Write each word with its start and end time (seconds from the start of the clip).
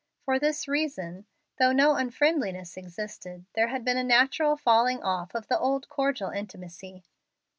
For 0.25 0.39
this 0.39 0.67
reason, 0.67 1.27
though 1.59 1.71
no 1.71 1.93
unfriendliness 1.93 2.75
existed, 2.75 3.45
there 3.53 3.67
had 3.67 3.85
been 3.85 3.97
a 3.97 4.03
natural 4.03 4.57
falling 4.57 5.03
off 5.03 5.35
of 5.35 5.47
the 5.47 5.59
old 5.59 5.89
cordial 5.89 6.31
intimacy. 6.31 7.03